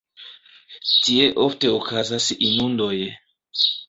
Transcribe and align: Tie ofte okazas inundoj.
Tie 1.01 1.27
ofte 1.43 1.73
okazas 1.73 2.31
inundoj. 2.47 2.95